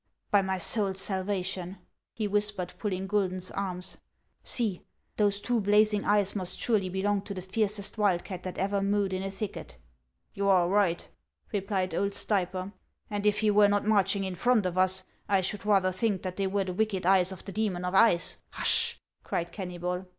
"By 0.31 0.41
my 0.41 0.57
soul's 0.57 0.99
salvation!" 0.99 1.77
he 2.15 2.27
whispered, 2.27 2.73
pulling 2.79 3.05
Gui 3.05 3.27
don's 3.29 3.51
arm," 3.51 3.83
see; 4.43 4.81
those 5.17 5.39
two 5.39 5.61
blazing 5.61 6.05
eyes 6.05 6.35
must 6.35 6.59
surely 6.59 6.89
be 6.89 7.03
long 7.03 7.21
to 7.21 7.35
the 7.35 7.41
fiercest 7.43 7.99
wildcat 7.99 8.41
that 8.41 8.57
ever 8.57 8.81
mewed 8.81 9.13
in 9.13 9.21
a 9.21 9.29
thicket."" 9.29 9.77
You 10.33 10.49
are 10.49 10.67
right," 10.67 11.07
replied 11.53 11.93
old 11.93 12.15
Stayper;" 12.15 12.73
and 13.11 13.27
if 13.27 13.41
he 13.41 13.51
were 13.51 13.69
not 13.69 13.85
marching 13.85 14.23
in 14.23 14.33
front 14.33 14.65
of 14.65 14.75
us, 14.75 15.03
I 15.29 15.41
should 15.41 15.67
rather 15.67 15.91
think 15.91 16.23
that 16.23 16.35
they 16.35 16.47
were 16.47 16.63
the 16.63 16.73
wicked 16.73 17.05
eyes 17.05 17.31
of 17.31 17.45
the 17.45 17.51
demon 17.51 17.85
of 17.85 17.93
Ice 17.93 18.39
—""Hush!" 18.57 18.99
cried 19.23 19.51
Kennybol. 19.51 20.07